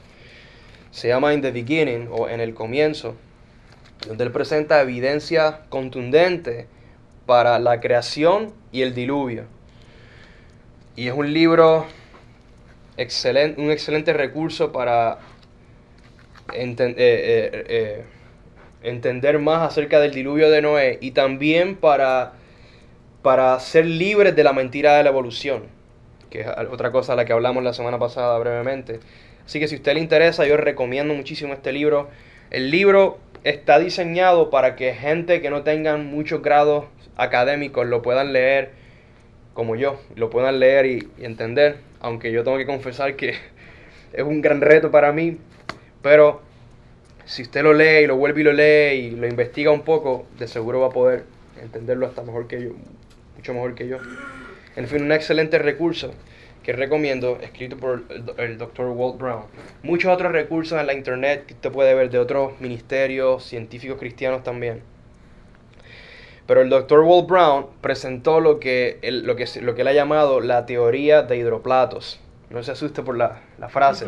Se 0.92 1.08
llama 1.08 1.34
In 1.34 1.42
the 1.42 1.52
Beginning 1.52 2.08
o 2.12 2.30
En 2.30 2.40
el 2.40 2.54
Comienzo, 2.54 3.16
donde 4.06 4.24
él 4.26 4.32
presenta 4.32 4.82
evidencia 4.82 5.62
contundente 5.70 6.68
para 7.26 7.60
la 7.60 7.80
creación 7.80 8.54
y 8.72 8.82
el 8.82 8.94
diluvio. 8.94 9.46
Y 10.96 11.08
es 11.08 11.14
un 11.14 11.34
libro 11.34 11.86
excelente, 12.98 13.62
un 13.62 13.72
excelente 13.72 14.14
recurso 14.14 14.72
para 14.72 15.20
entender. 16.54 17.00
Eh, 17.00 17.52
eh, 17.54 17.66
eh, 17.68 18.18
entender 18.84 19.40
más 19.40 19.62
acerca 19.62 20.00
del 20.00 20.14
diluvio 20.14 20.50
de 20.50 20.62
Noé 20.62 20.98
y 21.02 21.12
también 21.12 21.76
para, 21.76 22.34
para 23.22 23.60
ser 23.60 23.86
libres 23.86 24.36
de 24.36 24.44
la 24.44 24.54
mentira 24.54 24.96
de 24.98 25.04
la 25.04 25.10
evolución, 25.10 25.64
que 26.30 26.42
es 26.42 26.48
otra 26.72 26.92
cosa 26.92 27.14
a 27.14 27.16
la 27.16 27.26
que 27.26 27.34
hablamos 27.34 27.64
la 27.64 27.74
semana 27.74 28.00
pasada 28.00 28.38
brevemente. 28.40 29.00
Así 29.46 29.60
que 29.60 29.68
si 29.68 29.76
a 29.76 29.78
usted 29.78 29.94
le 29.94 30.00
interesa, 30.00 30.46
yo 30.46 30.58
recomiendo 30.58 31.14
muchísimo 31.14 31.54
este 31.54 31.72
libro. 31.72 32.10
El 32.50 32.72
libro 32.72 33.20
está 33.44 33.78
diseñado 33.78 34.50
para 34.50 34.76
que 34.76 34.94
gente 34.94 35.42
que 35.42 35.50
no 35.50 35.64
tengan 35.64 36.06
muchos 36.06 36.42
grados 36.42 36.86
académicos 37.18 37.86
lo 37.88 38.02
puedan 38.02 38.32
leer 38.32 38.72
como 39.54 39.76
yo, 39.76 40.00
lo 40.16 40.30
puedan 40.30 40.60
leer 40.60 40.86
y, 40.86 41.10
y 41.18 41.26
entender, 41.26 41.78
aunque 42.00 42.32
yo 42.32 42.44
tengo 42.44 42.58
que 42.58 42.66
confesar 42.66 43.16
que 43.16 43.34
es 44.14 44.24
un 44.24 44.42
gran 44.42 44.62
reto 44.62 44.92
para 44.92 45.12
mí, 45.12 45.40
pero 46.02 46.42
si 47.26 47.42
usted 47.42 47.64
lo 47.64 47.74
lee 47.74 48.04
y 48.04 48.08
lo 48.08 48.16
vuelve 48.16 48.42
y 48.42 48.44
lo 48.46 48.54
lee 48.54 48.94
y 48.94 49.12
lo 49.12 49.28
investiga 49.28 49.72
un 49.72 49.82
poco, 49.82 50.26
de 50.40 50.48
seguro 50.48 50.80
va 50.80 50.88
a 50.88 50.92
poder 50.92 51.26
entenderlo 51.62 52.06
hasta 52.06 52.22
mejor 52.24 52.48
que 52.48 52.62
yo, 52.62 52.70
mucho 53.36 53.54
mejor 53.54 53.76
que 53.76 53.88
yo. 53.90 53.98
En 54.78 54.88
fin, 54.88 55.04
un 55.04 55.12
excelente 55.12 55.60
recurso 55.60 56.14
que 56.68 56.74
recomiendo, 56.74 57.38
escrito 57.42 57.78
por 57.78 58.04
el, 58.36 58.58
doctor 58.58 58.88
Walt 58.88 59.18
Brown. 59.18 59.44
Muchos 59.84 60.12
otros 60.14 60.34
recursos 60.34 60.78
en 60.78 60.86
la 60.86 60.94
internet 60.94 61.46
que 61.46 61.54
usted 61.54 61.72
puede 61.72 61.94
ver 61.94 62.10
de 62.10 62.20
otros 62.20 62.60
ministerios 62.60 63.46
científicos 63.46 63.98
cristianos 63.98 64.44
también. 64.44 64.82
Pero 66.46 66.60
el 66.60 66.70
doctor 66.70 67.06
Walt 67.06 67.26
Brown 67.26 67.68
presentó 67.80 68.42
lo 68.42 68.60
que, 68.60 69.00
él, 69.02 69.26
lo, 69.26 69.38
que, 69.38 69.46
lo 69.62 69.76
que 69.76 69.82
él 69.84 69.88
ha 69.88 69.94
llamado 69.94 70.42
la 70.42 70.66
teoría 70.66 71.22
de 71.22 71.38
hidroplatos. 71.38 72.20
No 72.50 72.62
se 72.64 72.74
asuste 72.74 73.02
por 73.02 73.16
la, 73.16 73.44
la 73.58 73.70
frase. 73.70 74.08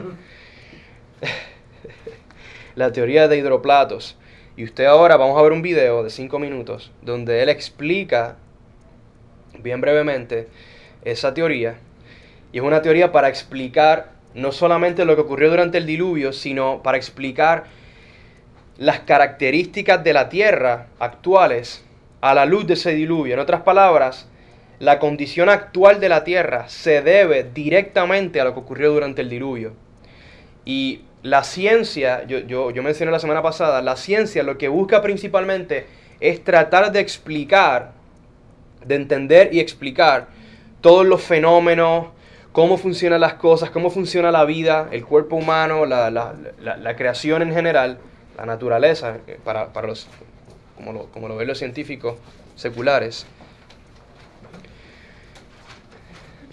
la 2.75 2.91
teoría 2.91 3.29
de 3.29 3.37
hidroplatos. 3.37 4.17
Y 4.57 4.65
usted 4.65 4.83
ahora 4.83 5.15
vamos 5.15 5.39
a 5.39 5.41
ver 5.43 5.53
un 5.53 5.61
video 5.61 6.03
de 6.03 6.09
5 6.09 6.37
minutos 6.39 6.91
donde 7.03 7.41
él 7.41 7.47
explica 7.47 8.35
bien 9.59 9.79
brevemente 9.79 10.49
esa 11.05 11.33
teoría. 11.33 11.79
Y 12.51 12.57
es 12.57 12.63
una 12.63 12.81
teoría 12.81 13.11
para 13.11 13.29
explicar 13.29 14.11
no 14.33 14.51
solamente 14.51 15.05
lo 15.05 15.15
que 15.15 15.21
ocurrió 15.21 15.49
durante 15.49 15.77
el 15.77 15.85
diluvio, 15.85 16.33
sino 16.33 16.81
para 16.83 16.97
explicar 16.97 17.65
las 18.77 18.99
características 19.01 20.03
de 20.03 20.13
la 20.13 20.29
tierra 20.29 20.87
actuales 20.99 21.83
a 22.21 22.33
la 22.33 22.45
luz 22.45 22.65
de 22.67 22.73
ese 22.73 22.93
diluvio. 22.93 23.33
En 23.33 23.39
otras 23.39 23.61
palabras, 23.61 24.27
la 24.79 24.99
condición 24.99 25.49
actual 25.49 25.99
de 25.99 26.09
la 26.09 26.23
tierra 26.23 26.69
se 26.69 27.01
debe 27.01 27.43
directamente 27.43 28.39
a 28.39 28.45
lo 28.45 28.53
que 28.53 28.59
ocurrió 28.59 28.91
durante 28.91 29.21
el 29.21 29.29
diluvio. 29.29 29.73
Y 30.63 31.01
la 31.21 31.43
ciencia, 31.43 32.25
yo, 32.25 32.39
yo, 32.39 32.71
yo 32.71 32.83
mencioné 32.83 33.11
la 33.11 33.19
semana 33.19 33.41
pasada, 33.41 33.81
la 33.81 33.97
ciencia 33.97 34.43
lo 34.43 34.57
que 34.57 34.69
busca 34.69 35.01
principalmente 35.01 35.85
es 36.19 36.43
tratar 36.43 36.91
de 36.91 36.99
explicar, 37.01 37.91
de 38.85 38.95
entender 38.95 39.53
y 39.53 39.59
explicar 39.59 40.27
todos 40.79 41.05
los 41.05 41.21
fenómenos, 41.21 42.07
cómo 42.51 42.77
funcionan 42.77 43.21
las 43.21 43.35
cosas, 43.35 43.69
cómo 43.69 43.89
funciona 43.89 44.31
la 44.31 44.45
vida, 44.45 44.87
el 44.91 45.05
cuerpo 45.05 45.35
humano, 45.35 45.85
la, 45.85 46.09
la, 46.09 46.33
la, 46.59 46.95
creación 46.95 47.41
en 47.41 47.53
general, 47.53 47.99
la 48.37 48.45
naturaleza, 48.45 49.17
eh, 49.27 49.39
para, 49.43 49.71
para 49.73 49.87
los, 49.87 50.07
como 50.75 50.93
lo, 50.93 51.05
como 51.07 51.27
lo 51.27 51.35
ven 51.35 51.47
los 51.47 51.59
científicos 51.59 52.15
seculares. 52.55 53.25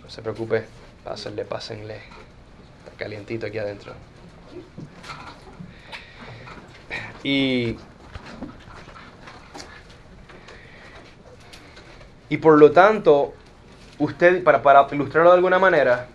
No 0.02 0.10
se 0.10 0.22
preocupe, 0.22 0.64
pásenle, 1.04 1.44
pásenle. 1.44 1.96
Está 1.96 2.96
calientito 2.98 3.46
aquí 3.46 3.58
adentro. 3.58 3.92
Y, 7.24 7.76
y 12.28 12.36
por 12.36 12.58
lo 12.58 12.70
tanto, 12.70 13.34
usted, 13.98 14.42
para, 14.44 14.62
para 14.62 14.86
ilustrarlo 14.92 15.30
de 15.30 15.36
alguna 15.36 15.58
manera, 15.58 16.06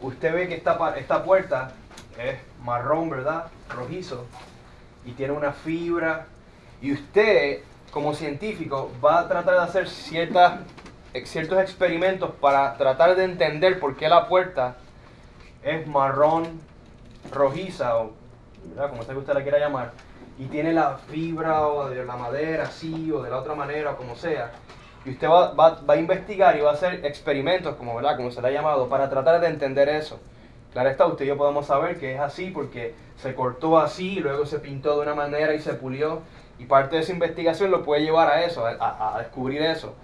usted 0.00 0.34
ve 0.34 0.48
que 0.48 0.54
esta, 0.54 0.94
esta 0.96 1.22
puerta 1.24 1.72
es 2.18 2.38
marrón, 2.62 3.10
¿verdad? 3.10 3.46
Rojizo. 3.68 4.26
Y 5.04 5.12
tiene 5.12 5.32
una 5.32 5.52
fibra. 5.52 6.26
Y 6.80 6.92
usted, 6.92 7.60
como 7.90 8.14
científico, 8.14 8.90
va 9.04 9.20
a 9.20 9.28
tratar 9.28 9.54
de 9.54 9.60
hacer 9.60 9.88
ciertas, 9.88 10.60
ciertos 11.24 11.58
experimentos 11.60 12.30
para 12.40 12.76
tratar 12.76 13.16
de 13.16 13.24
entender 13.24 13.80
por 13.80 13.96
qué 13.96 14.08
la 14.08 14.28
puerta 14.28 14.76
es 15.62 15.86
marrón 15.86 16.60
rojiza, 17.32 17.96
o 17.96 18.12
como 18.90 19.02
sea 19.02 19.14
que 19.14 19.20
usted 19.20 19.34
la 19.34 19.42
quiera 19.42 19.58
llamar, 19.58 19.92
y 20.38 20.46
tiene 20.46 20.72
la 20.72 20.98
fibra 21.10 21.66
o 21.68 21.88
de 21.88 22.04
la 22.04 22.16
madera 22.16 22.64
así 22.64 23.10
o 23.10 23.22
de 23.22 23.30
la 23.30 23.38
otra 23.38 23.54
manera 23.54 23.92
o 23.92 23.96
como 23.96 24.16
sea, 24.16 24.52
y 25.04 25.10
usted 25.10 25.28
va, 25.28 25.52
va, 25.52 25.82
a 25.86 25.96
investigar 25.96 26.56
y 26.56 26.60
va 26.60 26.70
a 26.70 26.74
hacer 26.74 27.04
experimentos, 27.04 27.76
como, 27.76 27.94
¿verdad? 27.94 28.16
como 28.16 28.30
se 28.30 28.40
le 28.40 28.48
ha 28.48 28.50
llamado, 28.50 28.88
para 28.88 29.10
tratar 29.10 29.40
de 29.40 29.48
entender 29.48 29.88
eso. 29.88 30.20
Claro 30.72 30.88
está, 30.88 31.06
usted 31.06 31.24
y 31.24 31.28
yo 31.28 31.36
podemos 31.36 31.66
saber 31.66 31.98
que 31.98 32.14
es 32.14 32.20
así 32.20 32.50
porque 32.50 32.94
se 33.16 33.34
cortó 33.34 33.78
así, 33.78 34.16
luego 34.16 34.44
se 34.46 34.58
pintó 34.58 34.96
de 34.96 35.02
una 35.02 35.14
manera 35.14 35.54
y 35.54 35.60
se 35.60 35.74
pulió. 35.74 36.22
Y 36.58 36.64
parte 36.64 36.96
de 36.96 37.02
esa 37.02 37.12
investigación 37.12 37.70
lo 37.70 37.82
puede 37.82 38.02
llevar 38.02 38.28
a 38.28 38.44
eso, 38.44 38.64
a, 38.66 39.16
a 39.16 39.18
descubrir 39.18 39.62
eso. 39.62 39.94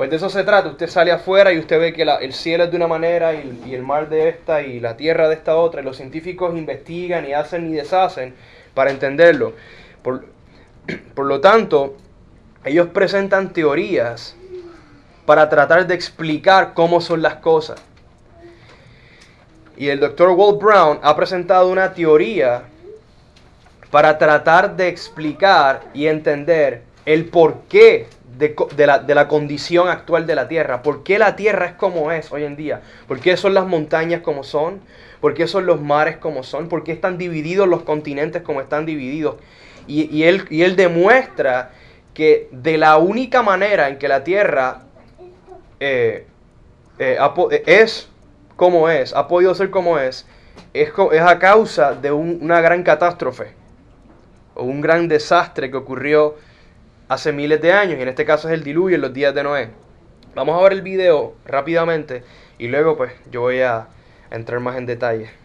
Pues 0.00 0.08
de 0.08 0.16
eso 0.16 0.30
se 0.30 0.44
trata, 0.44 0.70
usted 0.70 0.88
sale 0.88 1.12
afuera 1.12 1.52
y 1.52 1.58
usted 1.58 1.78
ve 1.78 1.92
que 1.92 2.04
el 2.04 2.32
cielo 2.32 2.64
es 2.64 2.70
de 2.70 2.76
una 2.78 2.86
manera 2.86 3.34
y, 3.34 3.74
el 3.74 3.82
mar 3.82 4.08
de 4.08 4.30
esta 4.30 4.62
y 4.62 4.80
la 4.80 4.96
tierra 4.96 5.28
de 5.28 5.34
esta 5.34 5.56
otra, 5.56 5.82
y 5.82 5.84
los 5.84 5.98
científicos 5.98 6.56
investigan 6.56 7.28
y 7.28 7.34
hacen 7.34 7.68
y 7.68 7.74
deshacen 7.74 8.34
para 8.72 8.92
entenderlo. 8.92 9.52
Por, 10.02 10.24
por 11.14 11.26
lo 11.26 11.42
tanto, 11.42 11.98
ellos 12.64 12.88
presentan 12.88 13.52
teorías 13.52 14.36
para 15.26 15.48
tratar 15.48 15.86
de 15.86 15.94
explicar 15.94 16.74
cómo 16.74 17.00
son 17.00 17.22
las 17.22 17.36
cosas. 17.36 17.80
Y 19.76 19.88
el 19.88 20.00
doctor 20.00 20.30
Walt 20.30 20.60
Brown 20.60 20.98
ha 21.02 21.16
presentado 21.16 21.68
una 21.68 21.94
teoría 21.94 22.64
para 23.90 24.18
tratar 24.18 24.76
de 24.76 24.88
explicar 24.88 25.82
y 25.94 26.06
entender 26.06 26.82
el 27.06 27.26
porqué 27.26 28.08
de, 28.36 28.86
la, 28.86 28.98
de, 28.98 29.14
la, 29.14 29.28
condición 29.28 29.88
actual 29.88 30.26
de 30.26 30.34
la 30.34 30.48
Tierra. 30.48 30.82
¿Por 30.82 31.02
qué 31.02 31.18
la 31.18 31.36
Tierra 31.36 31.66
es 31.66 31.72
como 31.72 32.12
es 32.12 32.30
hoy 32.32 32.44
en 32.44 32.56
día? 32.56 32.82
¿Por 33.08 33.20
qué 33.20 33.36
son 33.36 33.54
las 33.54 33.66
montañas 33.66 34.20
como 34.22 34.44
son? 34.44 34.80
¿Por 35.20 35.34
qué 35.34 35.46
son 35.46 35.66
los 35.66 35.80
mares 35.80 36.16
como 36.16 36.42
son? 36.42 36.68
¿Por 36.68 36.84
qué 36.84 36.92
están 36.92 37.18
divididos 37.18 37.68
los 37.68 37.82
continentes 37.82 38.42
como 38.42 38.60
están 38.60 38.86
divididos? 38.86 39.36
Y, 39.86 40.22
él, 40.22 40.46
y 40.50 40.62
él 40.62 40.76
demuestra 40.76 41.72
que 42.14 42.48
de 42.50 42.78
la 42.78 42.98
única 42.98 43.42
manera 43.42 43.88
en 43.88 43.98
que 43.98 44.08
la 44.08 44.24
Tierra 44.24 44.82
eh, 45.78 46.26
eh, 46.98 47.18
es 47.66 48.08
como 48.56 48.88
es, 48.88 49.14
ha 49.14 49.28
podido 49.28 49.54
ser 49.54 49.70
como 49.70 49.98
es, 49.98 50.26
es, 50.74 50.90
es 51.12 51.20
a 51.22 51.38
causa 51.38 51.94
de 51.94 52.12
una 52.12 52.60
gran 52.60 52.82
catástrofe 52.82 53.54
o 54.54 54.64
un 54.64 54.80
gran 54.80 55.08
desastre 55.08 55.70
que 55.70 55.76
ocurrió 55.76 56.36
hace 57.08 57.32
miles 57.32 57.60
de 57.60 57.72
años, 57.72 57.98
y 57.98 58.02
en 58.02 58.08
este 58.08 58.24
caso 58.24 58.48
es 58.48 58.54
el 58.54 58.62
diluvio 58.62 58.96
en 58.96 59.02
los 59.02 59.12
días 59.12 59.34
de 59.34 59.42
Noé. 59.42 59.70
Vamos 60.34 60.58
a 60.58 60.62
ver 60.62 60.74
el 60.74 60.82
video 60.82 61.34
rápidamente 61.44 62.22
y 62.58 62.68
luego 62.68 62.96
pues 62.96 63.12
yo 63.32 63.40
voy 63.40 63.62
a 63.62 63.88
entrar 64.30 64.60
más 64.60 64.76
en 64.76 64.86
detalle. 64.86 65.39